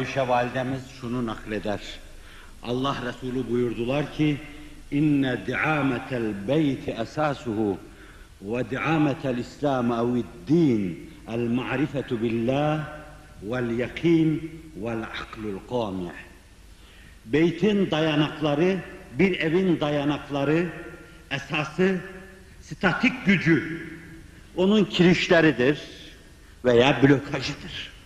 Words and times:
Ayşe 0.00 0.28
validemiz 0.28 0.80
şunu 1.00 1.26
nakleder. 1.26 1.80
Allah 2.62 2.96
Resulü 3.06 3.50
buyurdular 3.50 4.12
ki 4.12 4.36
inne 4.90 5.46
di'ametel 5.46 6.48
beyti 6.48 6.90
esasuhu 6.90 7.78
ve 8.42 8.70
di'ametel 8.70 9.38
İslam 9.38 9.92
evi'd-din 9.92 11.10
el 11.28 11.38
ma'rifetu 11.38 12.22
billah 12.22 12.86
vel 13.42 13.78
yakin 13.78 14.60
vel 14.76 15.02
aklul 15.02 15.58
qami'. 15.68 16.12
Beytin 17.26 17.90
dayanakları, 17.90 18.78
bir 19.18 19.40
evin 19.40 19.80
dayanakları, 19.80 20.66
esası, 21.30 22.00
statik 22.60 23.26
gücü, 23.26 23.86
onun 24.56 24.84
kirişleridir 24.84 25.80
veya 26.64 27.02
blokajıdır. 27.02 27.99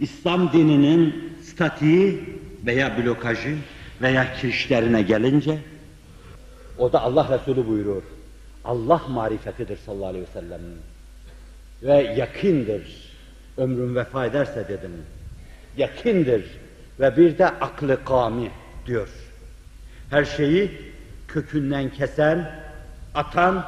İslam 0.00 0.52
dininin 0.52 1.32
statiği 1.42 2.24
veya 2.66 2.98
blokajı 2.98 3.56
veya 4.02 4.34
kirişlerine 4.34 5.02
gelince 5.02 5.58
o 6.78 6.92
da 6.92 7.02
Allah 7.02 7.38
Resulü 7.38 7.66
buyuruyor. 7.66 8.02
Allah 8.64 9.02
marifetidir 9.08 9.78
sallallahu 9.86 10.06
aleyhi 10.06 10.24
ve 10.24 10.40
sellem. 10.40 10.60
Ve 11.82 12.14
yakindir. 12.16 13.10
Ömrüm 13.56 13.96
vefa 13.96 14.26
ederse 14.26 14.68
dedim. 14.68 14.90
Yakindir. 15.76 16.44
Ve 17.00 17.16
bir 17.16 17.38
de 17.38 17.46
aklı 17.46 18.04
kami 18.04 18.50
diyor. 18.86 19.08
Her 20.10 20.24
şeyi 20.24 20.70
kökünden 21.28 21.90
kesen, 21.90 22.50
atan, 23.14 23.64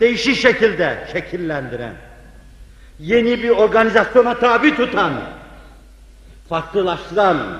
değişik 0.00 0.36
şekilde 0.36 1.08
şekillendiren, 1.12 1.94
yeni 2.98 3.42
bir 3.42 3.50
organizasyona 3.50 4.38
tabi 4.38 4.76
tutan, 4.76 5.12
farklılaştıran, 6.48 7.58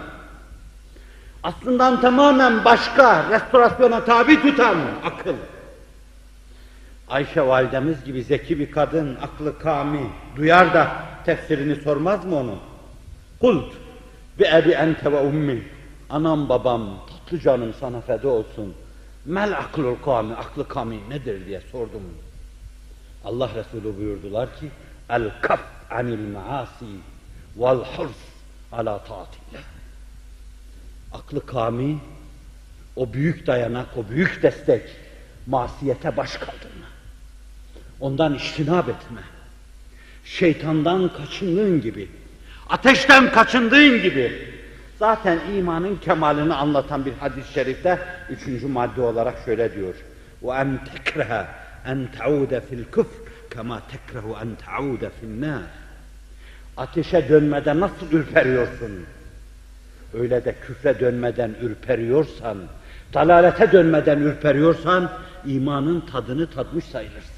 aslından 1.43 2.01
tamamen 2.01 2.65
başka 2.65 3.31
restorasyona 3.31 4.05
tabi 4.05 4.43
tutan 4.43 4.79
akıl. 5.05 5.35
Ayşe 7.09 7.47
validemiz 7.47 8.05
gibi 8.05 8.23
zeki 8.23 8.59
bir 8.59 8.71
kadın, 8.71 9.17
aklı 9.23 9.59
kami, 9.59 10.11
duyar 10.37 10.75
da 10.75 10.93
tefsirini 11.27 11.77
sormaz 11.77 12.25
mı 12.25 12.37
onu? 12.37 12.59
Kult, 13.41 13.73
bi 14.39 14.45
ebi 14.45 14.71
ente 14.71 15.13
ve 15.13 15.21
ummi, 15.21 15.63
anam 16.11 16.49
babam, 16.49 16.83
tatlı 17.09 17.41
canım 17.41 17.75
sana 17.81 18.01
feda 18.01 18.29
olsun. 18.29 18.75
Mel 19.25 19.59
aklul 19.59 19.97
kami, 20.05 20.35
aklı 20.35 20.69
kami 20.69 21.11
nedir 21.11 21.47
diye 21.47 21.61
sordum. 21.73 22.03
Allah 23.25 23.51
Resulü 23.55 23.99
buyurdular 23.99 24.57
ki, 24.57 24.71
el 25.11 25.31
kaf 25.43 25.61
anil 25.91 26.33
maasi 26.33 26.87
vel 27.57 27.79
hırs 27.79 28.26
ala 28.72 29.00
taatillah. 29.00 29.64
Aklı 31.14 31.46
kami, 31.46 31.98
o 32.96 33.14
büyük 33.14 33.48
dayanak, 33.48 33.98
o 33.98 34.10
büyük 34.10 34.44
destek, 34.44 34.82
masiyete 35.48 36.18
baş 36.18 36.38
kaldırma. 36.38 36.86
Ondan 38.00 38.34
iştinab 38.34 38.88
etme. 38.88 39.22
Şeytandan 40.26 41.12
kaçındığın 41.18 41.82
gibi, 41.82 42.10
ateşten 42.70 43.32
kaçındığın 43.32 44.02
gibi, 44.02 44.50
zaten 45.00 45.40
imanın 45.54 45.96
kemalini 45.96 46.54
anlatan 46.54 47.06
bir 47.06 47.14
hadis-i 47.14 47.54
şerifte 47.54 48.00
üçüncü 48.30 48.68
madde 48.68 49.02
olarak 49.02 49.46
şöyle 49.46 49.76
diyor. 49.76 49.96
وَاَنْ 50.44 50.78
تَكْرَهَ 50.90 51.46
اَنْ 51.86 52.08
تَعُودَ 52.18 52.62
فِي 52.68 52.74
الْكُفْرِ 52.82 53.22
كَمَا 53.54 53.78
تَكْرَهُ 53.94 54.26
اَنْ 54.42 54.50
تَعُودَ 54.66 55.04
فِي 55.18 55.26
النَّارِ 55.32 55.62
Ateşe 56.77 57.29
dönmede 57.29 57.81
nasıl 57.81 58.13
ürperiyorsun? 58.13 59.07
Öyle 60.15 60.45
de 60.45 60.55
küfre 60.67 61.01
dönmeden 61.01 61.55
ürperiyorsan, 61.63 62.59
dalalete 63.15 63.73
dönmeden 63.73 64.19
ürperiyorsan, 64.19 65.13
imanın 65.47 66.01
tadını 66.01 66.51
tatmış 66.51 66.85
sayılırsın. 66.85 67.37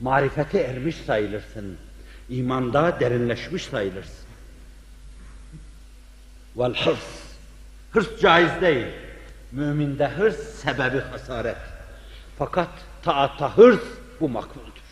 Marifete 0.00 0.58
ermiş 0.58 0.96
sayılırsın. 0.96 1.76
İmanda 2.28 3.00
derinleşmiş 3.00 3.64
sayılırsın. 3.64 4.28
Vel 6.56 6.74
hırs. 6.74 7.28
Hırs 7.92 8.20
caiz 8.20 8.60
değil. 8.60 8.86
Müminde 9.52 10.08
hırs 10.08 10.36
sebebi 10.36 11.00
hasaret. 11.00 11.56
Fakat 12.38 12.68
taata 13.02 13.56
hırs 13.56 13.84
bu 14.20 14.28
makbuldür. 14.28 14.82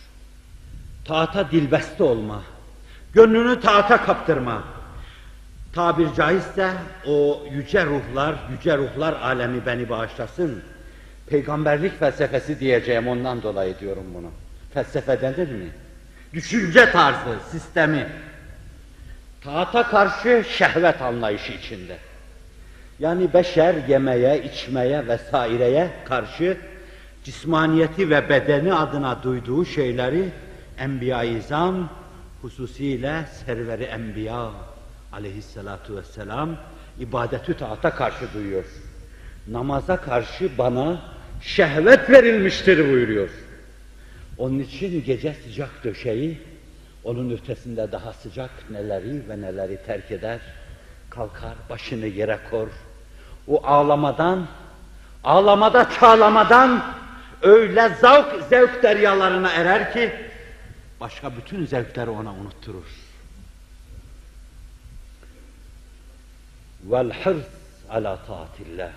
Taata 1.04 1.50
dilbeste 1.50 2.02
olma. 2.02 2.42
Gönlünü 3.12 3.60
taata 3.60 4.04
kaptırma. 4.04 4.62
Tabir 5.72 6.08
caizse 6.16 6.70
o 7.06 7.44
yüce 7.52 7.86
ruhlar, 7.86 8.34
yüce 8.50 8.76
ruhlar 8.76 9.12
alemi 9.12 9.66
beni 9.66 9.88
bağışlasın. 9.88 10.62
Peygamberlik 11.26 11.98
felsefesi 11.98 12.60
diyeceğim 12.60 13.08
ondan 13.08 13.42
dolayı 13.42 13.78
diyorum 13.78 14.04
bunu. 14.14 14.30
Felsefe 14.74 15.20
denir 15.20 15.50
mi? 15.50 15.68
Düşünce 16.32 16.90
tarzı, 16.90 17.38
sistemi. 17.50 18.06
Taata 19.44 19.82
karşı 19.82 20.44
şehvet 20.48 21.02
anlayışı 21.02 21.52
içinde. 21.52 21.96
Yani 22.98 23.34
beşer 23.34 23.74
yemeye, 23.88 24.42
içmeye 24.42 25.08
vesaireye 25.08 25.90
karşı 26.04 26.56
cismaniyeti 27.24 28.10
ve 28.10 28.28
bedeni 28.28 28.74
adına 28.74 29.22
duyduğu 29.22 29.64
şeyleri 29.64 30.28
Enbiya-i 30.78 31.42
hususiyle 32.46 33.24
serveri 33.46 33.84
Enbiya 33.84 34.50
aleyhissalatu 35.12 35.96
vesselam 35.96 36.56
ibadetü 36.98 37.56
taata 37.56 37.90
karşı 37.90 38.34
duyuyor. 38.34 38.64
Namaza 39.48 39.96
karşı 39.96 40.58
bana 40.58 41.00
şehvet 41.40 42.10
verilmiştir 42.10 42.92
buyuruyor. 42.92 43.28
Onun 44.38 44.58
için 44.58 45.04
gece 45.04 45.34
sıcak 45.34 45.84
döşeği, 45.84 46.38
onun 47.04 47.30
ötesinde 47.30 47.92
daha 47.92 48.12
sıcak 48.12 48.50
neleri 48.70 49.28
ve 49.28 49.40
neleri 49.40 49.78
terk 49.86 50.10
eder, 50.10 50.40
kalkar 51.10 51.54
başını 51.70 52.06
yere 52.06 52.38
kor. 52.50 52.68
O 53.48 53.66
ağlamadan, 53.66 54.46
ağlamada 55.24 55.88
çağlamadan 56.00 56.84
öyle 57.42 57.88
zavk 58.00 58.42
zevk 58.50 58.82
deryalarına 58.82 59.50
erer 59.52 59.92
ki, 59.92 60.25
başka 61.00 61.36
bütün 61.36 61.66
zevkleri 61.66 62.10
ona 62.10 62.32
unutturur. 62.32 62.86
Vel 66.84 67.12
hırs 67.24 67.46
ala 67.90 68.18
taatillah. 68.26 68.90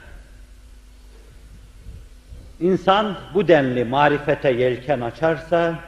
İnsan 2.60 3.18
bu 3.34 3.48
denli 3.48 3.84
marifete 3.84 4.52
yelken 4.52 5.02
açarsa, 5.02 5.80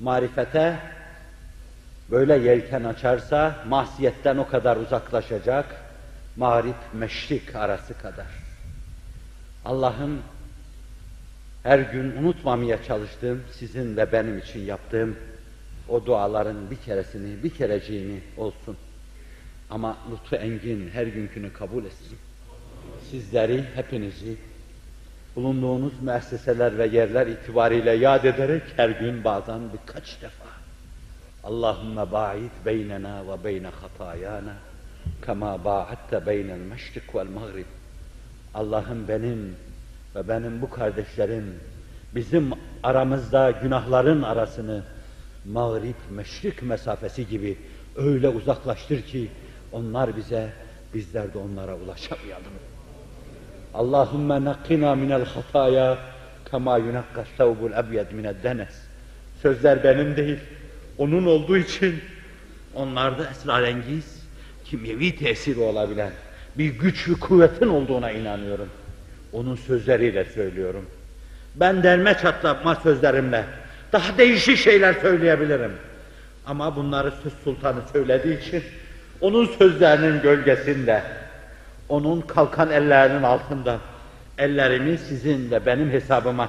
marifete 0.00 0.78
böyle 2.10 2.34
yelken 2.34 2.84
açarsa, 2.84 3.64
mahsiyetten 3.68 4.36
o 4.36 4.48
kadar 4.48 4.76
uzaklaşacak, 4.76 5.66
mağrip 6.36 6.76
meşrik 6.92 7.54
arası 7.54 7.98
kadar. 7.98 8.26
Allah'ın 9.64 10.20
her 11.62 11.78
gün 11.78 12.16
unutmamaya 12.16 12.82
çalıştığım, 12.82 13.42
sizin 13.52 13.96
ve 13.96 14.12
benim 14.12 14.38
için 14.38 14.60
yaptığım 14.60 15.16
o 15.88 16.06
duaların 16.06 16.70
bir 16.70 16.76
keresini, 16.76 17.42
bir 17.44 17.50
kereciğini 17.50 18.20
olsun. 18.36 18.76
Ama 19.70 19.96
lütfu 20.12 20.36
engin 20.36 20.90
her 20.90 21.06
günkünü 21.06 21.52
kabul 21.52 21.84
etsin. 21.84 22.18
Sizleri, 23.10 23.64
hepinizi 23.74 24.36
bulunduğunuz 25.36 26.02
müesseseler 26.02 26.78
ve 26.78 26.86
yerler 26.86 27.26
itibariyle 27.26 27.90
yad 27.90 28.24
ederek 28.24 28.62
her 28.76 28.88
gün 28.88 29.24
bazen 29.24 29.60
birkaç 29.72 30.22
defa 30.22 30.48
Allahümme 31.44 32.12
ba'id 32.12 32.50
beynena 32.66 33.22
ve 33.28 33.44
beyne 33.44 33.68
hatayana 33.68 34.54
kema 35.26 35.64
ba'atte 35.64 36.26
beynel 36.26 36.58
meşrik 36.58 37.14
vel 37.14 37.26
mağrib 37.26 37.66
Allah'ım 38.54 39.08
benim 39.08 39.56
ve 40.18 40.28
benim 40.28 40.62
bu 40.62 40.70
kardeşlerim 40.70 41.44
bizim 42.14 42.50
aramızda 42.82 43.50
günahların 43.50 44.22
arasını 44.22 44.82
mağrip 45.44 45.96
meşrik 46.10 46.62
mesafesi 46.62 47.28
gibi 47.28 47.56
öyle 47.96 48.28
uzaklaştır 48.28 49.02
ki 49.02 49.28
onlar 49.72 50.16
bize 50.16 50.48
bizler 50.94 51.34
de 51.34 51.38
onlara 51.38 51.76
ulaşamayalım. 51.76 52.52
Allahümme 53.74 54.44
nakkina 54.44 54.94
minel 54.94 55.24
hataya 55.24 55.98
kema 56.50 56.78
yunakka 56.78 57.24
sevbul 57.36 57.72
ebyed 57.72 58.12
mined 58.12 58.36
denes. 58.42 58.74
Sözler 59.42 59.84
benim 59.84 60.16
değil, 60.16 60.38
onun 60.98 61.26
olduğu 61.26 61.56
için 61.56 62.00
onlarda 62.74 63.30
esrarengiz, 63.30 64.22
kimyevi 64.64 65.16
tesiri 65.16 65.60
olabilen 65.60 66.12
bir 66.58 66.78
güç 66.78 67.08
ve 67.08 67.14
kuvvetin 67.14 67.68
olduğuna 67.68 68.10
inanıyorum. 68.10 68.68
Onun 69.32 69.56
sözleriyle 69.56 70.24
söylüyorum. 70.24 70.86
Ben 71.54 71.82
derme 71.82 72.14
çatlatma 72.14 72.74
sözlerimle 72.74 73.44
daha 73.92 74.18
değişik 74.18 74.58
şeyler 74.58 74.94
söyleyebilirim. 74.94 75.72
Ama 76.46 76.76
bunları 76.76 77.12
söz 77.22 77.32
sultanı 77.44 77.78
söylediği 77.92 78.40
için 78.40 78.62
onun 79.20 79.46
sözlerinin 79.46 80.22
gölgesinde, 80.22 81.02
onun 81.88 82.20
kalkan 82.20 82.70
ellerinin 82.70 83.22
altında, 83.22 83.78
ellerimi 84.38 84.98
sizin 84.98 85.50
de 85.50 85.66
benim 85.66 85.90
hesabıma, 85.90 86.48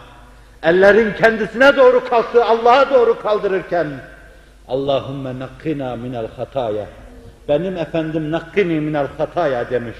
ellerin 0.63 1.13
kendisine 1.13 1.77
doğru 1.77 2.09
kalktığı 2.09 2.45
Allah'a 2.45 2.89
doğru 2.89 3.21
kaldırırken, 3.21 3.87
Allahümme 4.67 5.39
nakkina 5.39 5.95
minel 5.95 6.27
hataya, 6.37 6.85
benim 7.47 7.77
efendim 7.77 8.31
nakkini 8.31 8.79
minel 8.79 9.07
hataya 9.17 9.69
demiş. 9.69 9.97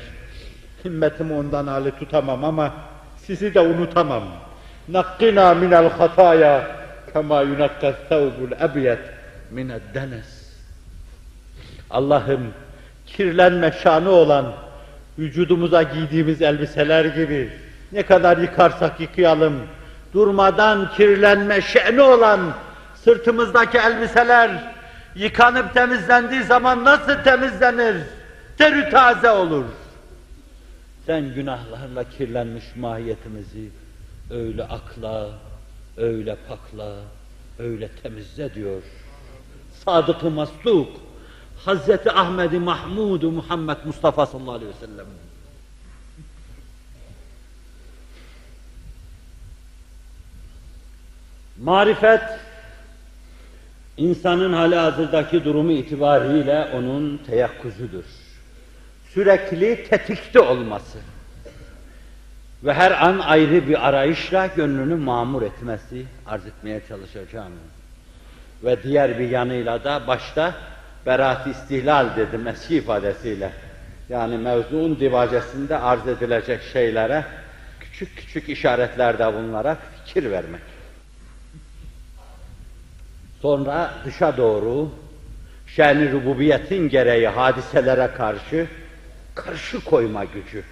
Himmetimi 0.85 1.33
ondan 1.33 1.67
hali 1.67 1.91
tutamam 1.91 2.43
ama 2.45 2.73
sizi 3.17 3.53
de 3.53 3.59
unutamam. 3.59 4.23
Nakkina 4.87 5.53
minel 5.53 5.89
hataya 5.89 6.67
kema 7.13 7.41
yunakka 7.41 7.93
thawbul 8.09 8.51
ebyet 8.61 8.99
mined 9.51 9.81
denes. 9.93 10.49
Allah'ım 11.89 12.53
kirlenme 13.05 13.71
şanı 13.83 14.09
olan 14.09 14.45
vücudumuza 15.19 15.83
giydiğimiz 15.83 16.41
elbiseler 16.41 17.05
gibi 17.05 17.49
ne 17.91 18.03
kadar 18.03 18.37
yıkarsak 18.37 18.99
yıkayalım 18.99 19.53
durmadan 20.13 20.91
kirlenme 20.97 21.61
şeni 21.61 22.01
olan 22.01 22.39
sırtımızdaki 22.95 23.77
elbiseler 23.77 24.51
yıkanıp 25.15 25.73
temizlendiği 25.73 26.43
zaman 26.43 26.85
nasıl 26.85 27.13
temizlenir? 27.23 27.95
Terü 28.57 28.89
taze 28.89 29.29
olur. 29.29 29.65
Sen 31.05 31.33
günahlarla 31.33 32.09
kirlenmiş 32.09 32.75
mahiyetimizi 32.75 33.69
öyle 34.31 34.63
akla, 34.63 35.29
öyle 35.97 36.37
pakla, 36.47 36.95
öyle 37.59 37.87
temizle 38.03 38.55
diyor. 38.55 38.81
Sadık-ı 39.85 40.29
Masluk, 40.29 40.87
Hazreti 41.65 42.11
Ahmed-i 42.11 42.59
mahmud 42.59 43.23
Muhammed 43.23 43.77
Mustafa 43.85 44.25
sallallahu 44.25 44.51
aleyhi 44.51 44.71
ve 44.71 44.87
sellem. 44.87 45.05
Marifet, 51.63 52.21
insanın 53.97 54.53
hali 54.53 54.75
hazırdaki 54.75 55.43
durumu 55.43 55.71
itibariyle 55.71 56.71
onun 56.73 57.17
teyakkuzudur. 57.17 58.03
Sürekli 59.13 59.89
tetikte 59.89 60.39
olması 60.39 60.97
ve 62.63 62.73
her 62.73 62.91
an 62.91 63.19
ayrı 63.19 63.67
bir 63.67 63.88
arayışla 63.88 64.47
gönlünü 64.47 64.95
mamur 64.95 65.41
etmesi 65.41 66.06
arz 66.25 66.45
etmeye 66.45 66.81
çalışacağım. 66.88 67.53
Ve 68.63 68.83
diğer 68.83 69.19
bir 69.19 69.29
yanıyla 69.29 69.83
da 69.83 70.07
başta 70.07 70.53
beraat 71.06 71.47
istihlal 71.47 72.15
dedim 72.15 72.47
eski 72.47 72.75
ifadesiyle. 72.75 73.51
Yani 74.09 74.38
mevzuun 74.38 75.00
divacesinde 75.00 75.77
arz 75.77 76.07
edilecek 76.07 76.61
şeylere 76.73 77.25
küçük 77.79 78.17
küçük 78.17 78.50
işaretlerde 78.50 79.33
bulunarak 79.33 79.77
fikir 80.06 80.31
vermek. 80.31 80.61
Sonra 83.41 83.94
dışa 84.06 84.38
doğru 84.38 84.91
şen 85.67 86.11
rububiyetin 86.11 86.89
gereği 86.89 87.27
hadiselere 87.27 88.09
karşı 88.17 88.67
karşı 89.41 89.83
koyma 89.83 90.24
gücü. 90.25 90.63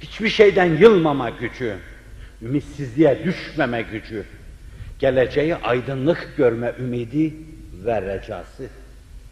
Hiçbir 0.00 0.28
şeyden 0.28 0.76
yılmama 0.76 1.30
gücü, 1.30 1.76
ümitsizliğe 2.42 3.24
düşmeme 3.24 3.82
gücü, 3.82 4.24
geleceği 4.98 5.56
aydınlık 5.56 6.34
görme 6.36 6.72
ümidi 6.78 7.34
ve 7.84 8.02
recası. 8.02 8.66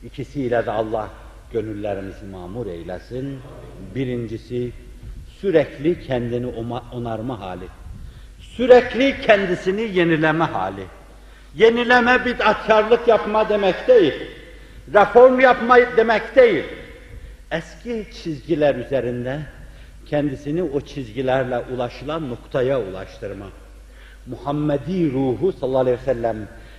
İkisiyle 0.05 0.67
de 0.67 0.71
Allah 0.71 1.09
gönüllerimizi 1.53 2.25
mamur 2.25 2.67
eylesin. 2.67 3.39
Birincisi 3.95 4.73
sürekli 5.41 6.07
kendini 6.07 6.47
onarma 6.93 7.41
hali. 7.41 7.65
Sürekli 8.41 9.21
kendisini 9.21 9.99
yenileme 9.99 10.45
hali. 10.45 10.85
Yenileme 11.55 12.25
bid'atkarlık 12.25 13.09
yapma 13.09 13.49
demek 13.49 13.89
değil. 13.89 14.15
Reform 14.95 15.41
yapma 15.41 15.79
demek 15.97 16.37
değil. 16.37 16.65
Eski 17.55 18.07
çizgiler 18.23 18.75
üzerinde 18.75 19.41
kendisini 20.07 20.63
o 20.63 20.81
çizgilerle 20.81 21.59
ulaşılan 21.59 22.31
noktaya 22.31 22.81
ulaştırma. 22.81 23.47
Muhammedi 24.27 25.13
ruhu 25.13 25.53
sallallahu 25.53 25.81
aleyhi 25.81 25.99
ve 25.99 26.05
sellem 26.05 26.37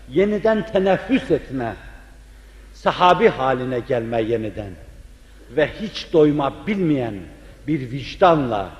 yeniden 0.10 0.66
teneffüs 0.66 1.31
etme, 1.31 1.75
sahabi 2.74 3.27
haline 3.27 3.80
gelme 3.80 4.22
yeniden 4.22 4.72
ve 5.51 5.69
hiç 5.81 6.13
doyma 6.13 6.68
bilmeyen 6.68 7.16
bir 7.68 7.92
vicdanla 7.92 8.72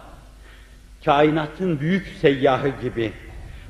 kainatın 1.06 1.80
büyük 1.80 2.08
seyyahı 2.22 2.70
gibi 2.82 3.14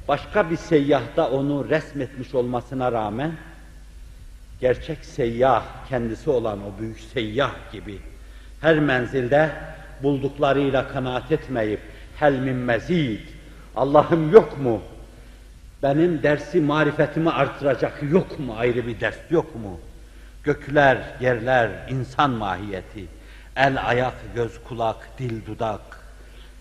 başka 0.07 0.49
bir 0.49 0.57
seyyahta 0.57 1.29
onu 1.29 1.69
resmetmiş 1.69 2.35
olmasına 2.35 2.91
rağmen 2.91 3.31
gerçek 4.61 5.05
seyyah 5.05 5.63
kendisi 5.89 6.29
olan 6.29 6.59
o 6.63 6.79
büyük 6.79 6.99
seyyah 6.99 7.71
gibi 7.71 7.99
her 8.61 8.79
menzilde 8.79 9.49
bulduklarıyla 10.03 10.87
kanaat 10.87 11.31
etmeyip 11.31 11.79
hel 12.19 12.33
min 12.33 12.55
mezid 12.55 13.19
Allah'ım 13.75 14.33
yok 14.33 14.57
mu? 14.57 14.81
Benim 15.83 16.23
dersi 16.23 16.61
marifetimi 16.61 17.31
artıracak 17.31 18.03
yok 18.11 18.39
mu? 18.39 18.55
Ayrı 18.57 18.87
bir 18.87 18.99
ders 18.99 19.17
yok 19.29 19.55
mu? 19.55 19.79
Gökler, 20.43 20.97
yerler, 21.19 21.69
insan 21.89 22.29
mahiyeti, 22.29 23.05
el, 23.55 23.87
ayak, 23.87 24.13
göz, 24.35 24.63
kulak, 24.67 25.09
dil, 25.19 25.45
dudak, 25.45 25.81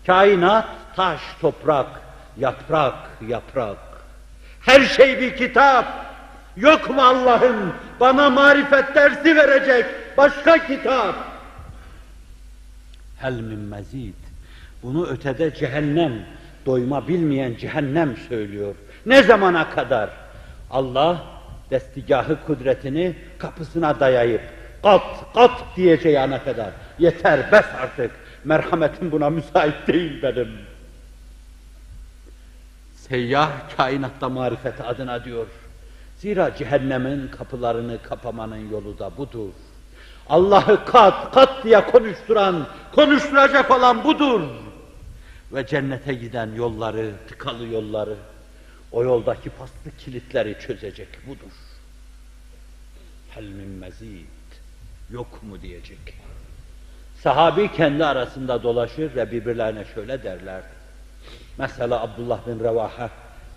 kainat, 0.05 0.65
taş, 0.95 1.21
toprak, 1.41 1.87
yaprak, 2.37 2.95
yaprak. 3.27 3.77
Her 4.61 4.81
şey 4.81 5.19
bir 5.21 5.37
kitap. 5.37 6.05
Yok 6.57 6.89
mu 6.89 7.01
Allah'ım 7.01 7.73
bana 7.99 8.29
marifet 8.29 8.95
dersi 8.95 9.35
verecek 9.35 9.85
başka 10.17 10.67
kitap? 10.67 11.15
Hel 13.17 13.33
min 13.33 13.59
mezid. 13.59 14.13
Bunu 14.83 15.07
ötede 15.07 15.53
cehennem, 15.53 16.25
doyma 16.65 17.07
bilmeyen 17.07 17.55
cehennem 17.55 18.17
söylüyor. 18.29 18.75
Ne 19.05 19.23
zamana 19.23 19.69
kadar? 19.69 20.09
Allah 20.71 21.23
destigahı 21.71 22.45
kudretini 22.45 23.15
kapısına 23.37 23.99
dayayıp 23.99 24.41
kat 24.83 25.33
kat 25.33 25.63
diyeceği 25.75 26.19
ana 26.19 26.43
kadar. 26.43 26.71
Yeter 26.99 27.51
bes 27.51 27.65
artık. 27.81 28.11
Merhametim 28.43 29.11
buna 29.11 29.29
müsait 29.29 29.87
değil 29.87 30.23
benim. 30.23 30.49
Seyyah 32.95 33.77
kainatta 33.77 34.29
marifet 34.29 34.81
adına 34.81 35.25
diyor. 35.25 35.47
Zira 36.17 36.55
cehennemin 36.57 37.27
kapılarını 37.27 38.01
kapamanın 38.01 38.69
yolu 38.71 38.99
da 38.99 39.17
budur. 39.17 39.53
Allah'ı 40.29 40.85
kat 40.85 41.33
kat 41.33 41.63
diye 41.63 41.85
konuşturan, 41.85 42.67
konuşturacak 42.95 43.71
olan 43.71 44.03
budur. 44.03 44.41
Ve 45.53 45.67
cennete 45.67 46.13
giden 46.13 46.53
yolları, 46.55 47.11
tıkalı 47.27 47.67
yolları, 47.67 48.15
o 48.91 49.03
yoldaki 49.03 49.49
paslı 49.49 49.97
kilitleri 49.97 50.57
çözecek 50.59 51.07
budur. 51.27 51.51
Hel 53.29 53.43
min 53.43 53.69
mezid, 53.69 54.25
yok 55.09 55.43
mu 55.43 55.61
diyecek. 55.61 56.15
Sahabi 57.23 57.71
kendi 57.71 58.05
arasında 58.05 58.63
dolaşır 58.63 59.15
ve 59.15 59.31
birbirlerine 59.31 59.85
şöyle 59.95 60.23
derler. 60.23 60.61
Mesela 61.57 62.01
Abdullah 62.01 62.47
bin 62.47 62.59
Revaha, 62.59 63.09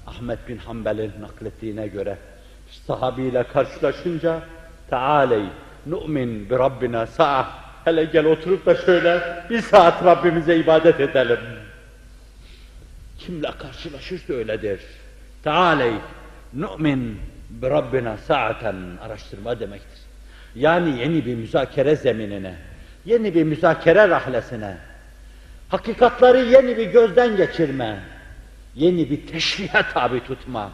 Ahmet 0.07 0.49
bin 0.49 0.59
Hanbel'in 0.59 1.13
naklettiğine 1.21 1.89
göre 1.89 2.19
sahabiyle 2.87 3.43
karşılaşınca 3.43 4.43
Tealey 4.91 5.45
nu'min 5.91 6.51
bi 6.51 6.55
Rabbina 6.55 7.07
sa'a 7.07 7.47
hele 7.85 8.05
gel 8.05 8.27
oturup 8.27 8.67
da 8.67 8.75
şöyle 8.75 9.21
bir 9.51 9.63
saat 9.63 10.05
Rabbimize 10.05 10.57
ibadet 10.57 11.01
edelim. 11.01 11.39
Kimle 13.19 13.51
karşılaşırsa 13.59 14.33
öyledir. 14.33 14.81
Tealey 15.45 15.93
nu'min 16.55 17.21
bi 17.51 17.71
Rabbina 17.71 18.17
sa'aten 18.17 18.77
araştırma 19.03 19.61
demektir. 19.61 19.99
Yani 20.55 21.01
yeni 21.01 21.27
bir 21.27 21.35
müzakere 21.35 21.97
zeminine, 21.97 22.55
yeni 23.05 23.35
bir 23.35 23.43
müzakere 23.43 24.09
rahlesine, 24.09 24.77
hakikatları 25.69 26.39
yeni 26.39 26.77
bir 26.77 26.87
gözden 26.87 27.37
geçirme, 27.37 28.01
yeni 28.75 29.11
bir 29.11 29.27
teşrihe 29.27 29.83
tabi 29.95 30.25
tutma, 30.25 30.71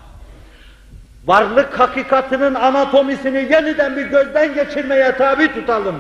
varlık 1.27 1.81
hakikatinin 1.81 2.55
anatomisini 2.55 3.39
yeniden 3.39 3.97
bir 3.97 4.07
gözden 4.07 4.55
geçirmeye 4.55 5.17
tabi 5.17 5.55
tutalım. 5.55 5.97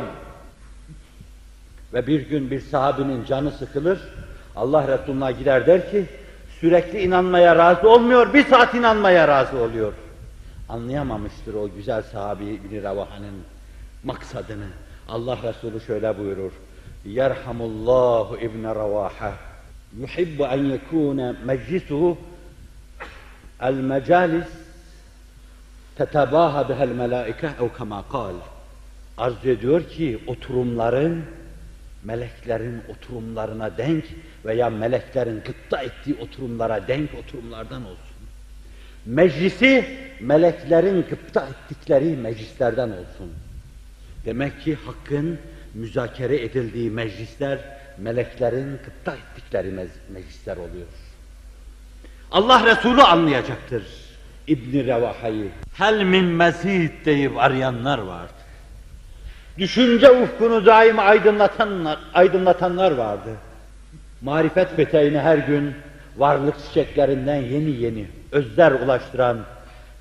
Ve 1.92 2.06
bir 2.06 2.28
gün 2.28 2.50
bir 2.50 2.60
sahabinin 2.60 3.24
canı 3.24 3.50
sıkılır, 3.50 3.98
Allah 4.56 4.88
Resulü'ne 4.88 5.32
gider 5.32 5.66
der 5.66 5.90
ki, 5.90 6.04
sürekli 6.60 7.00
inanmaya 7.00 7.56
razı 7.56 7.88
olmuyor, 7.88 8.34
bir 8.34 8.44
saat 8.44 8.74
inanmaya 8.74 9.28
razı 9.28 9.58
oluyor. 9.58 9.92
Anlayamamıştır 10.68 11.54
o 11.54 11.68
güzel 11.76 12.02
sahabi 12.02 12.44
İbn-i 12.44 12.82
Ravaha'nın 12.82 13.44
maksadını. 14.04 14.66
Allah 15.08 15.38
Resulü 15.42 15.80
şöyle 15.80 16.18
buyurur. 16.18 16.52
Yerhamullahu 17.04 18.36
İbn 18.36 18.64
Ravaha. 18.64 19.32
Yuhibbu 20.00 20.44
en 20.44 20.64
yekune 20.64 21.34
meclisuhu 21.44 22.18
el 23.60 23.74
tetebaha 25.96 26.68
bihel 26.68 26.88
melaike 26.88 27.46
ev 27.46 27.68
kema 27.78 28.08
kal. 28.08 28.34
Arz 29.18 29.46
ediyor 29.46 29.88
ki 29.88 30.18
oturumların 30.26 31.24
meleklerin 32.04 32.82
oturumlarına 32.88 33.78
denk 33.78 34.04
veya 34.44 34.70
meleklerin 34.70 35.42
gıpta 35.46 35.82
ettiği 35.82 36.16
oturumlara 36.20 36.88
denk 36.88 37.10
oturumlardan 37.14 37.82
olsun. 37.82 38.14
Meclisi 39.06 39.98
meleklerin 40.20 41.06
gıpta 41.10 41.46
ettikleri 41.46 42.16
meclislerden 42.16 42.88
olsun. 42.88 43.32
Demek 44.24 44.60
ki 44.60 44.78
hakkın 44.86 45.38
müzakere 45.74 46.44
edildiği 46.44 46.90
meclisler 46.90 47.58
meleklerin 47.98 48.78
gıpta 48.84 49.16
ettikleri 49.16 49.88
meclisler 50.12 50.56
oluyor. 50.56 50.86
Allah 52.30 52.66
Resulü 52.66 53.02
anlayacaktır 53.02 54.03
İbn 54.46 54.86
Revaha'yı. 54.86 55.48
Hel 55.74 56.02
min 56.02 56.24
mezid 56.24 56.90
deyip 57.04 57.38
arayanlar 57.38 57.98
vardı. 57.98 58.32
Düşünce 59.58 60.10
ufkunu 60.10 60.66
daim 60.66 60.98
aydınlatanlar, 60.98 61.98
aydınlatanlar 62.14 62.92
vardı. 62.92 63.30
Marifet 64.20 64.76
peteğine 64.76 65.20
her 65.20 65.38
gün 65.38 65.74
varlık 66.16 66.54
çiçeklerinden 66.58 67.36
yeni 67.36 67.70
yeni 67.70 68.06
özler 68.32 68.72
ulaştıran 68.72 69.36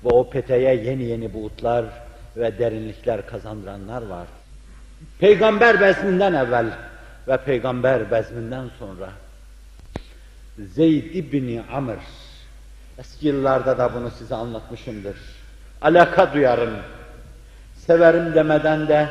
ve 0.04 0.08
o 0.08 0.30
peteğe 0.30 0.74
yeni 0.74 1.04
yeni 1.04 1.34
buğutlar 1.34 1.84
ve 2.36 2.58
derinlikler 2.58 3.26
kazandıranlar 3.26 4.02
var. 4.02 4.26
Peygamber 5.18 5.80
bezminden 5.80 6.32
evvel 6.32 6.66
ve 7.28 7.36
peygamber 7.36 8.10
bezminden 8.10 8.64
sonra 8.78 9.08
Zeyd 10.58 11.14
İbni 11.14 11.62
Amr 11.72 11.96
eski 12.98 13.26
yıllarda 13.26 13.78
da 13.78 13.94
bunu 13.94 14.10
size 14.10 14.34
anlatmışımdır. 14.34 15.16
Alaka 15.82 16.34
duyarım. 16.34 16.76
Severim 17.74 18.34
demeden 18.34 18.88
de 18.88 19.08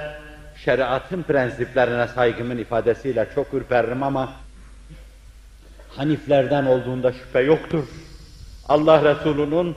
şeriatın 0.65 1.23
prensiplerine 1.23 2.07
saygımın 2.07 2.57
ifadesiyle 2.57 3.27
çok 3.35 3.53
ürperirim 3.53 4.03
ama 4.03 4.29
Haniflerden 5.97 6.65
olduğunda 6.65 7.11
şüphe 7.11 7.39
yoktur. 7.39 7.83
Allah 8.69 9.03
Resulü'nün 9.03 9.75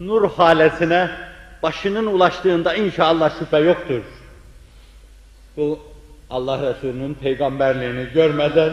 nur 0.00 0.30
halesine 0.30 1.10
başının 1.62 2.06
ulaştığında 2.06 2.74
inşallah 2.74 3.38
şüphe 3.38 3.58
yoktur. 3.58 4.02
Bu 5.56 5.80
Allah 6.30 6.70
Resulü'nün 6.70 7.14
peygamberliğini 7.14 8.12
görmeden 8.14 8.72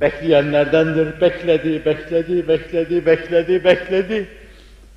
bekleyenlerdendir. 0.00 1.20
Bekledi, 1.20 1.84
bekledi, 1.84 2.48
bekledi, 2.48 3.06
bekledi, 3.06 3.64
bekledi. 3.64 4.28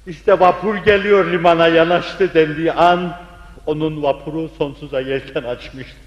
İşte 0.08 0.40
vapur 0.40 0.76
geliyor 0.76 1.32
limana 1.32 1.68
yanaştı 1.68 2.34
dendiği 2.34 2.72
an 2.72 3.18
onun 3.66 4.04
vapuru 4.04 4.50
sonsuza 4.58 5.02
yelken 5.02 5.44
açmıştı. 5.44 5.98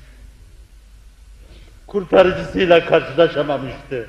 Kurtarıcısıyla 1.86 2.86
karşılaşamamıştı. 2.86 4.06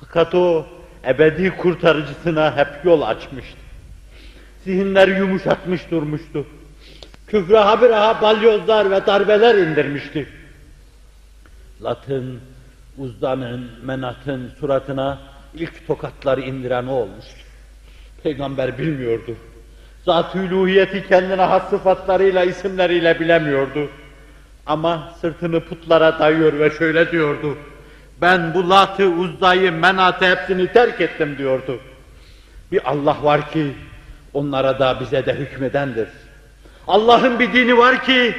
Fakat 0.00 0.34
o 0.34 0.66
ebedi 1.06 1.50
kurtarıcısına 1.56 2.56
hep 2.56 2.84
yol 2.84 3.02
açmıştı. 3.02 3.56
Zihinler 4.64 5.08
yumuşatmış 5.08 5.90
durmuştu. 5.90 6.46
Küfre 7.26 7.58
habire 7.58 8.22
balyozlar 8.22 8.90
ve 8.90 9.06
darbeler 9.06 9.54
indirmişti. 9.54 10.28
Latın, 11.82 12.40
Uzda'nın, 12.98 13.70
Menat'ın 13.84 14.50
suratına 14.60 15.18
ilk 15.54 15.86
tokatları 15.86 16.40
indiren 16.40 16.86
o 16.86 16.92
olmuştu. 16.92 17.40
Peygamber 18.22 18.78
bilmiyordu. 18.78 19.36
Zat-ı 20.04 20.38
kendine 21.08 21.42
has 21.42 21.70
sıfatlarıyla, 21.70 22.44
isimleriyle 22.44 23.20
bilemiyordu. 23.20 23.88
Ama 24.66 25.14
sırtını 25.20 25.60
putlara 25.60 26.18
dayıyor 26.18 26.58
ve 26.58 26.70
şöyle 26.70 27.12
diyordu. 27.12 27.56
Ben 28.20 28.54
bu 28.54 28.70
Lat'ı, 28.70 29.06
Uzda'yı, 29.06 29.72
Menat'ı 29.72 30.24
hepsini 30.24 30.72
terk 30.72 31.00
ettim 31.00 31.38
diyordu. 31.38 31.78
Bir 32.72 32.90
Allah 32.90 33.16
var 33.22 33.50
ki 33.50 33.72
onlara 34.34 34.78
da 34.78 35.00
bize 35.00 35.26
de 35.26 35.34
hükmedendir. 35.34 36.08
Allah'ın 36.86 37.38
bir 37.38 37.52
dini 37.52 37.78
var 37.78 38.04
ki 38.04 38.34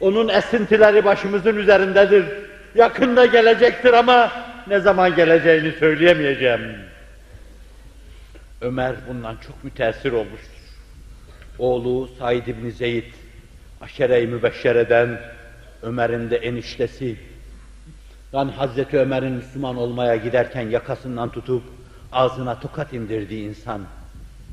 onun 0.00 0.28
esintileri 0.28 1.04
başımızın 1.04 1.56
üzerindedir. 1.56 2.24
Yakında 2.78 3.26
gelecektir 3.26 3.92
ama 3.92 4.32
ne 4.66 4.80
zaman 4.80 5.16
geleceğini 5.16 5.72
söyleyemeyeceğim. 5.72 6.76
Ömer 8.60 8.96
bundan 9.08 9.36
çok 9.36 9.64
müteessir 9.64 10.12
olmuştur. 10.12 10.58
Oğlu 11.58 12.10
Said 12.18 12.46
İbni 12.46 12.72
Zeyd, 12.72 13.12
aşere-i 13.80 14.26
mübeşşereden 14.26 15.20
Ömer'in 15.82 16.30
de 16.30 16.36
eniştesi, 16.36 17.16
yani 18.32 18.52
Hazreti 18.52 18.98
Ömer'in 18.98 19.32
Müslüman 19.32 19.76
olmaya 19.76 20.16
giderken 20.16 20.68
yakasından 20.68 21.30
tutup 21.30 21.62
ağzına 22.12 22.60
tokat 22.60 22.92
indirdiği 22.92 23.48
insan, 23.48 23.86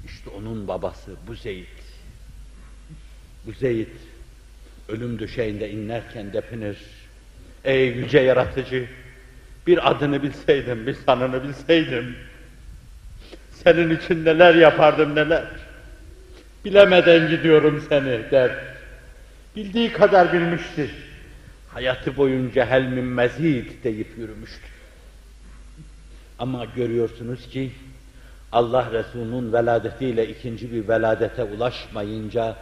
işte 0.05 0.29
onun 0.29 0.67
babası 0.67 1.11
bu 1.27 1.35
Zeyd. 1.35 1.65
Bu 3.45 3.51
Zeyd, 3.51 3.87
ölüm 4.89 5.19
döşeğinde 5.19 5.69
inlerken 5.69 6.33
depinir. 6.33 6.77
Ey 7.65 7.87
yüce 7.87 8.19
yaratıcı, 8.19 8.85
bir 9.67 9.89
adını 9.89 10.23
bilseydim, 10.23 10.87
bir 10.87 10.93
sanını 10.93 11.43
bilseydim, 11.43 12.15
senin 13.51 13.95
için 13.95 14.25
neler 14.25 14.55
yapardım 14.55 15.15
neler. 15.15 15.45
Bilemeden 16.65 17.29
gidiyorum 17.29 17.85
seni 17.89 18.31
der. 18.31 18.51
Bildiği 19.55 19.93
kadar 19.93 20.33
bilmiştir. 20.33 20.91
Hayatı 21.73 22.17
boyunca 22.17 22.65
helmin 22.65 23.05
mezid 23.05 23.83
deyip 23.83 24.17
yürümüştür. 24.17 24.71
Ama 26.39 26.65
görüyorsunuz 26.65 27.49
ki 27.49 27.71
Allah 28.51 28.91
Resulü'nün 28.91 29.53
veladetiyle 29.53 30.27
ikinci 30.27 30.73
bir 30.73 30.87
veladete 30.87 31.43
ulaşmayınca 31.43 32.55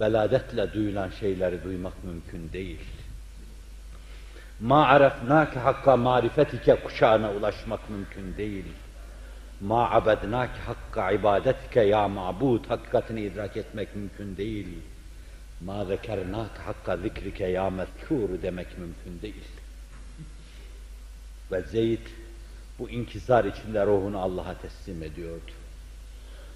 veladetle 0.00 0.72
duyulan 0.72 1.10
şeyleri 1.20 1.64
duymak 1.64 2.04
mümkün 2.04 2.52
değil. 2.52 2.80
Ma 4.60 4.86
arafnake 4.86 5.58
hakka 5.58 5.96
marifetike 5.96 6.74
kuşağına 6.74 7.32
ulaşmak 7.32 7.90
mümkün 7.90 8.36
değil. 8.36 8.64
Ma 9.60 9.90
abednake 9.90 10.60
hakka 10.66 11.10
ibadetike 11.10 11.80
ya 11.80 12.08
ma'bud 12.08 12.68
hakikatini 12.68 13.20
idrak 13.20 13.56
etmek 13.56 13.96
mümkün 13.96 14.36
değil. 14.36 14.68
Ma 15.64 15.84
zekernak 15.84 16.58
hakka 16.66 16.96
zikrike 16.96 17.46
ya 17.46 17.70
mezkur 17.70 18.42
demek 18.42 18.78
mümkün 18.78 19.22
değil. 19.22 19.48
Ve 21.52 21.62
Zeyd 21.62 22.06
bu 22.78 22.90
inkisar 22.90 23.44
içinde 23.44 23.86
ruhunu 23.86 24.18
Allah'a 24.18 24.54
teslim 24.54 25.02
ediyordu. 25.02 25.50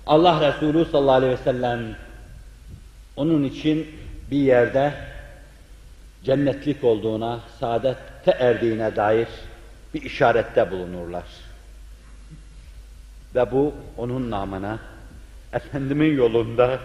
Allah 0.06 0.52
Resulü 0.52 0.84
sallallahu 0.84 1.14
aleyhi 1.14 1.32
ve 1.32 1.44
sellem 1.44 1.96
onun 3.16 3.44
için 3.44 3.86
bir 4.30 4.36
yerde 4.36 4.94
cennetlik 6.28 6.84
olduğuna, 6.84 7.40
saadette 7.60 8.30
erdiğine 8.30 8.96
dair 8.96 9.28
bir 9.94 10.02
işarette 10.02 10.70
bulunurlar. 10.70 11.24
Ve 13.34 13.52
bu 13.52 13.74
onun 13.96 14.30
namına, 14.30 14.78
Efendimin 15.52 16.16
yolunda 16.16 16.78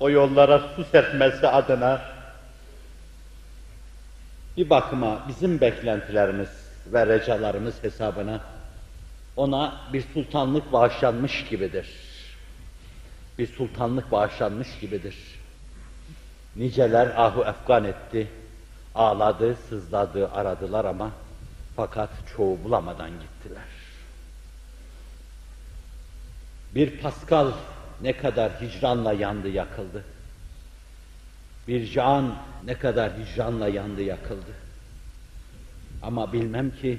o 0.00 0.10
yollara 0.10 0.58
su 0.58 0.84
serpmesi 0.84 1.48
adına 1.48 2.02
bir 4.56 4.70
bakıma 4.70 5.24
bizim 5.28 5.60
beklentilerimiz 5.60 6.48
ve 6.86 7.06
recalarımız 7.06 7.82
hesabına 7.82 8.40
ona 9.36 9.80
bir 9.92 10.04
sultanlık 10.14 10.72
bağışlanmış 10.72 11.44
gibidir. 11.50 11.88
Bir 13.38 13.46
sultanlık 13.46 14.12
bağışlanmış 14.12 14.68
gibidir. 14.80 15.16
Niceler 16.56 17.06
ahu 17.16 17.44
efgan 17.44 17.84
etti, 17.84 18.28
ağladı, 18.94 19.56
sızladı, 19.68 20.30
aradılar 20.30 20.84
ama 20.84 21.10
fakat 21.76 22.10
çoğu 22.36 22.64
bulamadan 22.64 23.10
gittiler. 23.10 23.64
Bir 26.74 27.00
Pascal 27.00 27.52
ne 28.02 28.16
kadar 28.16 28.52
hicranla 28.60 29.12
yandı 29.12 29.48
yakıldı. 29.48 30.04
Bir 31.68 31.90
can 31.90 32.34
ne 32.64 32.74
kadar 32.74 33.12
hicranla 33.12 33.68
yandı 33.68 34.02
yakıldı. 34.02 34.52
Ama 36.02 36.32
bilmem 36.32 36.70
ki 36.70 36.98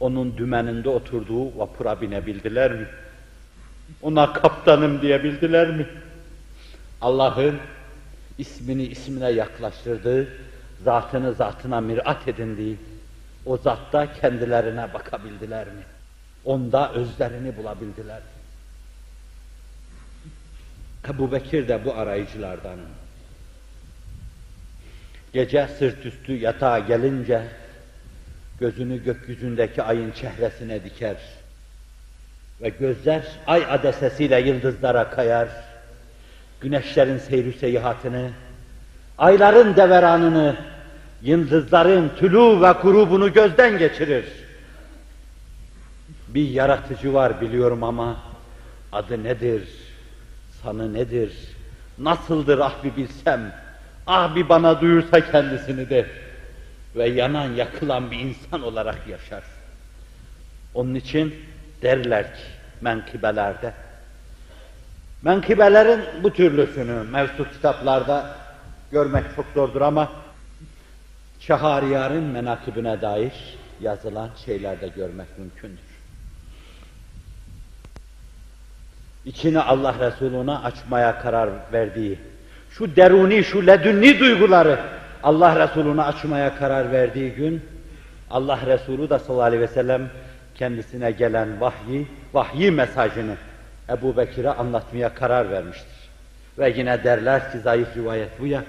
onun 0.00 0.36
dümeninde 0.36 0.88
oturduğu 0.88 1.58
vapura 1.58 2.00
binebildiler 2.00 2.72
mi? 2.72 2.86
Ona 4.02 4.32
kaptanım 4.32 5.02
diyebildiler 5.02 5.70
mi? 5.70 5.86
Allah'ın 7.00 7.58
ismini 8.38 8.82
ismine 8.82 9.30
yaklaştırdığı, 9.30 10.28
zatını 10.84 11.34
zatına 11.34 11.80
mirat 11.80 12.28
edindiği, 12.28 12.76
o 13.46 13.56
zatta 13.56 14.12
kendilerine 14.12 14.94
bakabildiler 14.94 15.66
mi? 15.66 15.82
Onda 16.44 16.92
özlerini 16.92 17.56
bulabildiler 17.56 18.18
mi? 18.18 18.38
Ebu 21.08 21.32
Bekir 21.32 21.68
de 21.68 21.84
bu 21.84 21.94
arayıcılardan. 21.94 22.78
Gece 25.32 25.68
sırt 25.78 26.06
üstü 26.06 26.32
yatağa 26.32 26.78
gelince 26.78 27.42
gözünü 28.60 29.04
gökyüzündeki 29.04 29.82
ayın 29.82 30.10
çehresine 30.10 30.84
diker 30.84 31.16
ve 32.62 32.68
gözler 32.68 33.22
ay 33.46 33.66
adesesiyle 33.68 34.40
yıldızlara 34.40 35.10
kayar. 35.10 35.48
Güneşlerin 36.60 37.18
seyri 37.18 37.52
seyahatini, 37.52 38.30
ayların 39.18 39.76
deveranını, 39.76 40.56
yıldızların 41.22 42.10
tülü 42.18 42.60
ve 42.60 42.72
grubunu 42.82 43.32
gözden 43.32 43.78
geçirir. 43.78 44.24
Bir 46.28 46.48
yaratıcı 46.48 47.14
var 47.14 47.40
biliyorum 47.40 47.82
ama 47.82 48.16
adı 48.92 49.24
nedir, 49.24 49.68
sanı 50.62 50.94
nedir, 50.94 51.32
nasıldır 51.98 52.58
ah 52.58 52.84
bir 52.84 52.96
bilsem, 52.96 53.52
ah 54.06 54.34
bir 54.34 54.48
bana 54.48 54.80
duyursa 54.80 55.30
kendisini 55.30 55.90
de 55.90 56.06
ve 56.96 57.08
yanan 57.08 57.54
yakılan 57.54 58.10
bir 58.10 58.18
insan 58.18 58.62
olarak 58.62 58.98
yaşar. 59.08 59.42
Onun 60.74 60.94
için 60.94 61.34
derler 61.82 62.24
ki 62.24 62.42
menkıbelerde, 62.80 63.72
menkıbelerin 65.22 66.00
bu 66.22 66.32
türlüsünü 66.32 67.02
mevcut 67.10 67.52
kitaplarda 67.52 68.36
görmek 68.92 69.24
çok 69.36 69.44
zordur 69.54 69.80
ama 69.80 70.12
Çahariyar'ın 71.40 72.24
menakibine 72.24 73.00
dair 73.00 73.58
yazılan 73.80 74.30
şeylerde 74.46 74.88
görmek 74.88 75.38
mümkündür. 75.38 75.88
İçini 79.24 79.60
Allah 79.60 79.94
Resulü'ne 80.00 80.52
açmaya 80.52 81.18
karar 81.18 81.50
verdiği, 81.72 82.18
şu 82.70 82.96
deruni, 82.96 83.44
şu 83.44 83.66
ledünni 83.66 84.18
duyguları 84.18 84.80
Allah 85.22 85.68
Resulü'ne 85.68 86.02
açmaya 86.02 86.56
karar 86.56 86.92
verdiği 86.92 87.32
gün, 87.32 87.62
Allah 88.30 88.58
Resulü 88.66 89.10
de 89.10 89.18
sallallahu 89.18 89.44
aleyhi 89.44 89.62
ve 89.62 89.68
sellem 89.68 90.10
kendisine 90.54 91.10
gelen 91.10 91.60
vahyi, 91.60 92.06
vahyi 92.34 92.70
mesajını 92.70 93.34
Ebu 93.88 94.16
Bekir'e 94.16 94.50
anlatmaya 94.50 95.14
karar 95.14 95.50
vermiştir. 95.50 95.97
Ve 96.58 96.74
yine 96.76 97.04
derler 97.04 97.52
ki 97.52 97.58
zayıf 97.58 97.96
rivayet 97.96 98.40
bu 98.40 98.46
ya, 98.46 98.64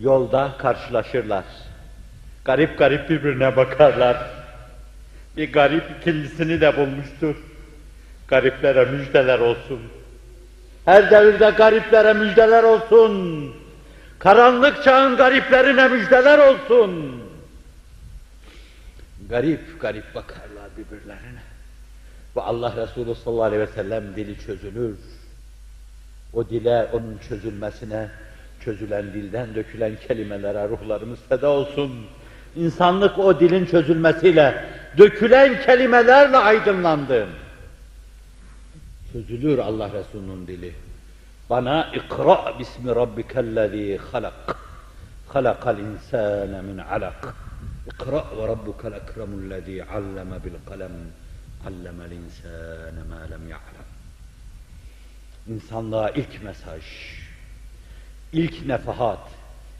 yolda 0.00 0.52
karşılaşırlar. 0.58 1.44
Garip 2.44 2.78
garip 2.78 3.10
birbirine 3.10 3.56
bakarlar. 3.56 4.30
Bir 5.36 5.52
garip 5.52 5.84
ikincisini 6.00 6.60
de 6.60 6.76
bulmuştur. 6.76 7.36
Gariplere 8.28 8.84
müjdeler 8.84 9.38
olsun. 9.38 9.80
Her 10.84 11.10
devirde 11.10 11.50
gariplere 11.50 12.12
müjdeler 12.12 12.62
olsun. 12.62 13.54
Karanlık 14.18 14.84
çağın 14.84 15.16
gariplerine 15.16 15.88
müjdeler 15.88 16.38
olsun. 16.38 17.22
Garip 19.28 19.80
garip 19.80 20.14
bakarlar 20.14 20.70
birbirlerine. 20.76 21.42
Ve 22.36 22.40
Allah 22.40 22.74
Resulü 22.76 23.14
sallallahu 23.14 23.42
aleyhi 23.42 23.62
ve 23.62 23.66
sellem 23.66 24.16
dili 24.16 24.40
çözülür. 24.46 24.96
O 26.36 26.48
dile, 26.48 26.88
onun 26.92 27.18
çözülmesine, 27.28 28.08
çözülen 28.60 29.12
dilden 29.12 29.54
dökülen 29.54 29.96
kelimelere 30.08 30.68
ruhlarımız 30.68 31.18
feda 31.28 31.48
olsun. 31.48 32.06
İnsanlık 32.56 33.18
o 33.18 33.40
dilin 33.40 33.66
çözülmesiyle, 33.66 34.64
dökülen 34.98 35.60
kelimelerle 35.60 36.36
aydınlandı. 36.36 37.26
Çözülür 39.12 39.58
Allah 39.58 39.90
Resulü'nün 39.92 40.46
dili. 40.46 40.74
Bana 41.50 41.92
ikra 41.94 42.58
bismi 42.58 42.94
rabbikellezî 42.94 44.00
halak. 44.12 44.56
Halakal 45.28 45.78
insâne 45.78 46.62
min 46.62 46.78
alak. 46.78 47.34
İkra 47.86 48.24
ve 48.38 48.48
rabbukel 48.48 48.92
ekremullezî 48.92 49.84
alleme 49.84 50.44
bil 50.44 50.58
kalem. 50.68 50.92
Allemel 51.66 52.10
insâne 52.10 53.02
mâ 53.08 53.20
lem 53.30 53.48
ya'lem. 53.48 53.75
İnsanlığa 55.48 56.10
ilk 56.10 56.42
mesaj, 56.42 56.82
ilk 58.32 58.66
nefahat, 58.66 59.28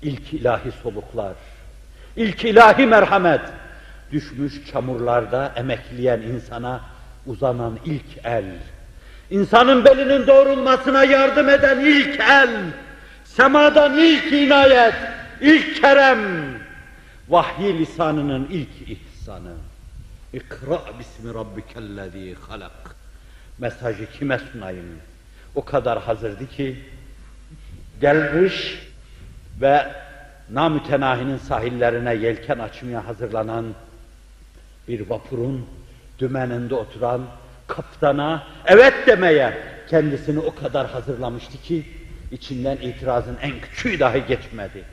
ilk 0.03 0.35
ilahi 0.35 0.73
soluklar, 0.83 1.35
ilk 2.17 2.45
ilahi 2.45 2.87
merhamet, 2.87 3.41
düşmüş 4.13 4.71
çamurlarda 4.73 5.53
emekleyen 5.57 6.21
insana 6.21 6.81
uzanan 7.27 7.79
ilk 7.85 8.25
el, 8.25 8.45
insanın 9.31 9.85
belinin 9.85 10.27
doğrulmasına 10.27 11.05
yardım 11.05 11.49
eden 11.49 11.81
ilk 11.81 12.21
el, 12.21 12.51
semadan 13.25 13.99
ilk 13.99 14.33
inayet, 14.33 14.95
ilk 15.41 15.81
kerem, 15.81 16.21
vahyi 17.29 17.79
lisanının 17.79 18.49
ilk 18.51 18.89
ihsanı. 18.89 19.55
İkra 20.33 20.81
bismi 20.99 21.35
rabbikellezî 21.35 22.37
halak. 22.49 22.97
Mesajı 23.59 24.13
kime 24.13 24.39
sunayım? 24.53 25.01
O 25.57 25.65
kadar 25.65 26.03
hazırdı 26.03 26.47
ki, 26.49 26.77
gelmiş 28.01 28.79
ve 29.61 29.87
namütenahinin 30.51 31.39
sahillerine 31.39 32.15
yelken 32.15 32.59
açmaya 32.59 33.07
hazırlanan 33.07 33.65
bir 34.89 35.11
vapurun 35.11 35.67
dümeninde 36.19 36.75
oturan 36.75 37.23
kaptana 37.67 38.47
evet 38.67 38.95
demeye 39.07 39.59
kendisini 39.91 40.39
o 40.39 40.55
kadar 40.55 40.91
hazırlamıştı 40.91 41.63
ki 41.63 41.85
içinden 42.33 42.77
itirazın 42.77 43.37
en 43.43 43.61
küçüğü 43.61 44.01
dahi 44.01 44.23
geçmedi. 44.29 44.85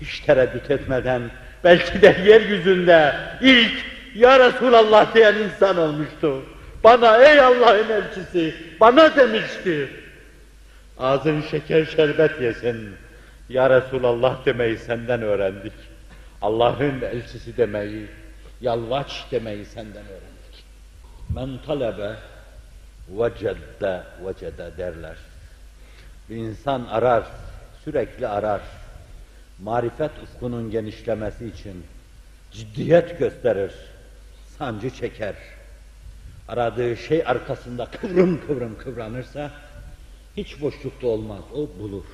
Hiç 0.00 0.20
tereddüt 0.20 0.70
etmeden 0.70 1.22
belki 1.64 2.02
de 2.02 2.16
yeryüzünde 2.26 3.14
ilk 3.42 3.84
Ya 4.14 4.38
Resulallah 4.40 5.14
diyen 5.14 5.34
insan 5.34 5.78
olmuştu. 5.78 6.42
Bana 6.86 7.16
ey 7.16 7.40
Allah'ın 7.40 7.88
elçisi 7.88 8.54
bana 8.80 9.16
demişti. 9.16 9.90
Ağzın 10.98 11.42
şeker 11.42 11.84
şerbet 11.84 12.40
yesin. 12.40 12.94
Ya 13.48 13.70
Resulallah 13.70 14.46
demeyi 14.46 14.78
senden 14.78 15.22
öğrendik. 15.22 15.72
Allah'ın 16.42 17.00
elçisi 17.00 17.56
demeyi, 17.56 18.06
yalvaç 18.60 19.26
demeyi 19.30 19.64
senden 19.64 20.04
öğrendik. 20.04 20.64
Men 21.34 21.58
talebe 21.66 22.16
vecedde 23.08 24.02
vecede 24.26 24.70
derler. 24.78 25.16
Bir 26.30 26.36
insan 26.36 26.86
arar, 26.90 27.24
sürekli 27.84 28.28
arar. 28.28 28.60
Marifet 29.62 30.10
ufkunun 30.22 30.70
genişlemesi 30.70 31.46
için 31.46 31.84
ciddiyet 32.52 33.18
gösterir, 33.18 33.72
sancı 34.58 34.90
çeker. 34.90 35.34
Aradığı 36.48 36.96
şey 36.96 37.22
arkasında 37.26 37.86
kıvrım 37.86 38.46
kıvrım 38.46 38.78
kıvranırsa 38.78 39.50
hiç 40.36 40.60
boşlukta 40.60 41.06
olmaz, 41.06 41.42
o 41.54 41.68
bulur. 41.80 42.04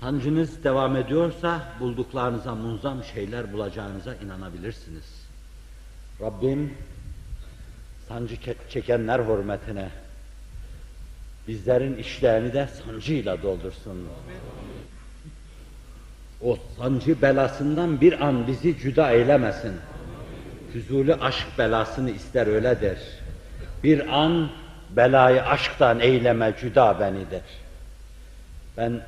Sancınız 0.00 0.64
devam 0.64 0.96
ediyorsa 0.96 1.72
bulduklarınıza 1.80 2.54
munzam 2.54 3.04
şeyler 3.04 3.52
bulacağınıza 3.52 4.14
inanabilirsiniz. 4.14 5.26
Rabbim 6.20 6.74
sancı 8.08 8.36
çekenler 8.70 9.18
hürmetine 9.20 9.90
bizlerin 11.48 11.96
işlerini 11.96 12.52
de 12.52 12.68
sancıyla 12.84 13.42
doldursun. 13.42 14.08
O 16.42 16.58
sancı 16.78 17.22
belasından 17.22 18.00
bir 18.00 18.26
an 18.26 18.46
bizi 18.46 18.78
cüda 18.78 19.10
eylemesin. 19.10 19.72
Füzuli 20.76 21.14
aşk 21.14 21.46
belasını 21.58 22.10
ister 22.10 22.46
öyle 22.46 22.80
der. 22.80 22.96
Bir 23.84 24.18
an 24.22 24.50
belayı 24.90 25.42
aşktan 25.42 26.00
eyleme 26.00 26.54
cüda 26.60 27.00
beni 27.00 27.30
der. 27.30 27.40
Ben 28.76 29.00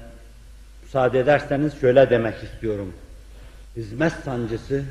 müsaade 0.82 1.20
ederseniz 1.20 1.80
şöyle 1.80 2.10
demek 2.10 2.34
istiyorum. 2.42 2.92
Hizmet 3.76 4.12
sancısı, 4.12 4.84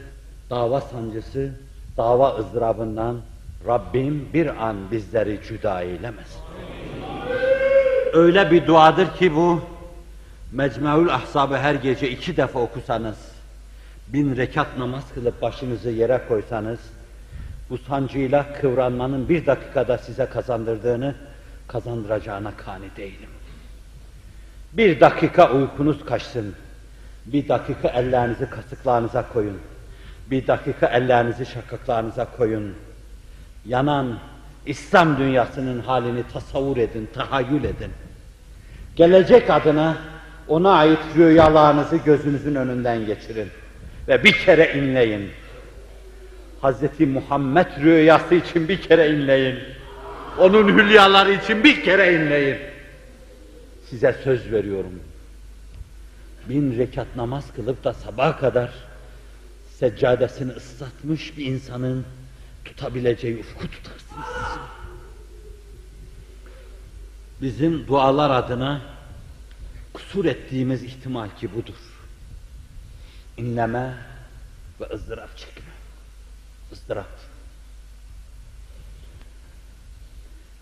dava 0.49 0.81
sancısı, 0.81 1.49
dava 1.97 2.37
ızdırabından 2.37 3.21
Rabbim 3.67 4.29
bir 4.33 4.67
an 4.67 4.91
bizleri 4.91 5.39
cüda 5.47 5.81
eylemesin. 5.81 6.41
Öyle 8.13 8.51
bir 8.51 8.67
duadır 8.67 9.15
ki 9.15 9.35
bu, 9.35 9.61
Mecmuül 10.51 11.13
Ahzab'ı 11.13 11.57
her 11.57 11.75
gece 11.75 12.09
iki 12.09 12.37
defa 12.37 12.59
okusanız, 12.59 13.17
bin 14.07 14.37
rekat 14.37 14.77
namaz 14.77 15.03
kılıp 15.13 15.41
başınızı 15.41 15.89
yere 15.89 16.21
koysanız, 16.27 16.79
bu 17.69 17.77
sancıyla 17.77 18.53
kıvranmanın 18.53 19.29
bir 19.29 19.45
dakikada 19.45 19.97
size 19.97 20.25
kazandırdığını, 20.25 21.15
kazandıracağına 21.67 22.51
kani 22.57 22.95
değilim. 22.97 23.29
Bir 24.73 24.99
dakika 24.99 25.51
uykunuz 25.51 26.05
kaçsın. 26.05 26.55
Bir 27.25 27.47
dakika 27.47 27.87
ellerinizi 27.87 28.49
kasıklarınıza 28.49 29.29
koyun. 29.33 29.57
Bir 30.31 30.47
dakika 30.47 30.87
ellerinizi 30.87 31.45
şakaklarınıza 31.45 32.27
koyun. 32.37 32.73
Yanan 33.65 34.19
İslam 34.65 35.17
dünyasının 35.17 35.79
halini 35.79 36.23
tasavvur 36.33 36.77
edin, 36.77 37.09
tahayyül 37.13 37.63
edin. 37.63 37.91
Gelecek 38.95 39.49
adına 39.49 39.97
ona 40.47 40.71
ait 40.71 40.99
rüyalarınızı 41.15 41.97
gözünüzün 41.97 42.55
önünden 42.55 43.05
geçirin. 43.05 43.49
Ve 44.07 44.23
bir 44.23 44.31
kere 44.31 44.73
inleyin. 44.73 45.29
Hazreti 46.61 47.05
Muhammed 47.05 47.67
rüyası 47.81 48.35
için 48.35 48.67
bir 48.67 48.81
kere 48.81 49.09
inleyin. 49.09 49.59
Onun 50.39 50.77
hülyaları 50.77 51.33
için 51.33 51.63
bir 51.63 51.83
kere 51.83 52.13
inleyin. 52.13 52.57
Size 53.89 54.15
söz 54.23 54.51
veriyorum. 54.51 54.99
Bin 56.49 56.77
rekat 56.77 57.15
namaz 57.15 57.45
kılıp 57.55 57.83
da 57.83 57.93
sabaha 57.93 58.39
kadar 58.39 58.71
seccadesini 59.79 60.51
ıslatmış 60.51 61.37
bir 61.37 61.45
insanın 61.45 62.05
tutabileceği 62.65 63.37
ufku 63.39 63.67
tutarsınız. 63.71 64.59
Bizim 67.41 67.87
dualar 67.87 68.29
adına 68.29 68.81
kusur 69.93 70.25
ettiğimiz 70.25 70.83
ihtimal 70.83 71.29
ki 71.39 71.49
budur. 71.55 71.75
İnleme 73.37 73.93
ve 74.81 74.85
ızdırap 74.93 75.37
çekme. 75.37 75.71
ızdırap. 76.71 77.05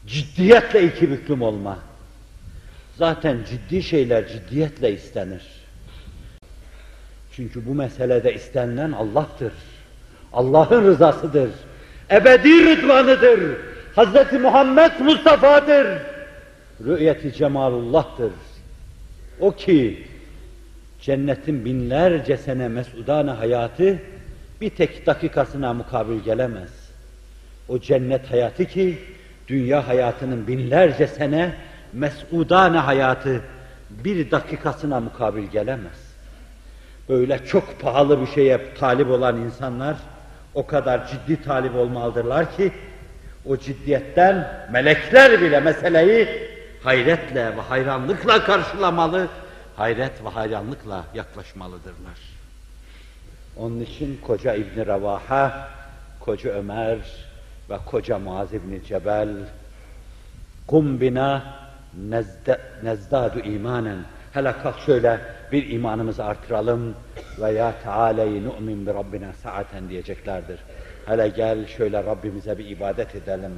Ciddiyetle 0.07 0.87
iki 0.87 1.11
büklüm 1.11 1.41
olma. 1.41 1.79
Zaten 2.97 3.37
ciddi 3.49 3.83
şeyler 3.83 4.27
ciddiyetle 4.27 4.93
istenir. 4.93 5.43
Çünkü 7.35 7.65
bu 7.65 7.73
meselede 7.73 8.33
istenilen 8.33 8.91
Allah'tır. 8.91 9.53
Allah'ın 10.33 10.85
rızasıdır. 10.85 11.49
Ebedi 12.11 12.65
rıdvanıdır. 12.65 13.57
Hz. 13.97 14.41
Muhammed 14.41 14.99
Mustafa'dır. 14.99 16.01
Rü'yeti 16.85 17.33
cemalullah'tır. 17.33 18.31
O 19.39 19.51
ki 19.51 20.07
cennetin 21.05 21.65
binlerce 21.65 22.37
sene 22.37 22.67
mesudane 22.67 23.31
hayatı 23.31 23.97
bir 24.61 24.69
tek 24.69 25.05
dakikasına 25.05 25.73
mukabil 25.73 26.19
gelemez. 26.19 26.89
O 27.69 27.79
cennet 27.79 28.31
hayatı 28.31 28.65
ki 28.65 28.97
dünya 29.47 29.87
hayatının 29.87 30.47
binlerce 30.47 31.07
sene 31.07 31.53
mesudane 31.93 32.77
hayatı 32.77 33.41
bir 33.89 34.31
dakikasına 34.31 34.99
mukabil 34.99 35.43
gelemez. 35.43 36.15
Böyle 37.09 37.45
çok 37.45 37.81
pahalı 37.81 38.21
bir 38.21 38.27
şeye 38.27 38.59
talip 38.79 39.09
olan 39.09 39.37
insanlar 39.37 39.95
o 40.53 40.65
kadar 40.65 41.07
ciddi 41.07 41.43
talip 41.43 41.75
olmalıdırlar 41.75 42.57
ki 42.57 42.71
o 43.45 43.57
ciddiyetten 43.57 44.47
melekler 44.71 45.41
bile 45.41 45.59
meseleyi 45.59 46.27
hayretle 46.83 47.57
ve 47.57 47.61
hayranlıkla 47.61 48.43
karşılamalı, 48.43 49.27
hayret 49.75 50.23
ve 50.25 50.29
hayranlıkla 50.29 51.05
yaklaşmalıdırlar. 51.13 52.19
Onun 53.57 53.79
için 53.79 54.19
koca 54.27 54.53
İbn 54.53 54.87
Ravaha, 54.87 55.69
koca 56.19 56.49
Ömer 56.49 56.97
ve 57.69 57.77
koca 57.85 58.19
Muaz 58.19 58.53
İbn 58.53 58.83
Cebel 58.87 59.29
kum 60.67 61.01
bina 61.01 61.43
nezde, 62.09 62.59
nezdadu 62.83 63.39
imanen 63.39 63.97
hele 64.33 64.53
kalk 64.63 64.79
şöyle 64.79 65.19
bir 65.51 65.69
imanımızı 65.69 66.25
artıralım 66.25 66.95
ve 67.41 67.51
ya 67.51 67.73
teâleyi 67.83 68.43
nu'min 68.43 68.87
bi 68.87 68.93
Rabbina 68.93 69.33
saaten 69.43 69.89
diyeceklerdir. 69.89 70.59
Hele 71.05 71.27
gel 71.27 71.67
şöyle 71.67 72.03
Rabbimize 72.03 72.57
bir 72.57 72.65
ibadet 72.65 73.15
edelim. 73.15 73.51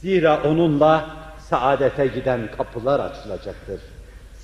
Zira 0.00 0.42
onunla 0.42 1.10
saadete 1.40 2.06
giden 2.06 2.50
kapılar 2.56 3.00
açılacaktır. 3.00 3.80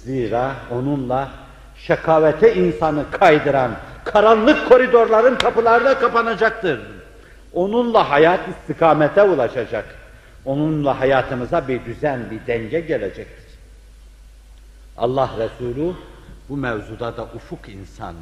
Zira 0.04 0.56
onunla 0.70 1.28
şakavete 1.76 2.54
insanı 2.54 3.04
kaydıran 3.10 3.70
karanlık 4.04 4.68
koridorların 4.68 5.36
kapıları 5.36 5.84
da 5.84 5.98
kapanacaktır. 5.98 6.80
Onunla 7.52 8.10
hayat 8.10 8.40
istikamete 8.48 9.22
ulaşacak. 9.22 9.84
Onunla 10.44 11.00
hayatımıza 11.00 11.68
bir 11.68 11.84
düzen, 11.84 12.20
bir 12.30 12.46
denge 12.46 12.80
gelecektir. 12.80 13.58
Allah 14.96 15.30
Resulü 15.38 15.92
bu 16.48 16.56
mevzuda 16.56 17.16
da 17.16 17.24
ufuk 17.24 17.68
insan. 17.68 18.14